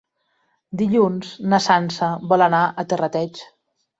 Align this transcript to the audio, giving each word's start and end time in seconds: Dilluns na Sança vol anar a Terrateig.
Dilluns 0.79 1.33
na 1.51 1.59
Sança 1.67 2.09
vol 2.33 2.45
anar 2.47 2.65
a 2.85 2.89
Terrateig. 2.95 3.45